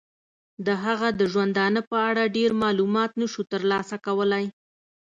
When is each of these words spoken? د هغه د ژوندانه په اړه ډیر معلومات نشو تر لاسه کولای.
د 0.65 0.67
هغه 0.83 1.09
د 1.19 1.21
ژوندانه 1.31 1.81
په 1.89 1.97
اړه 2.09 2.33
ډیر 2.37 2.51
معلومات 2.63 3.11
نشو 3.21 3.41
تر 3.51 3.61
لاسه 3.71 3.95
کولای. 4.05 4.45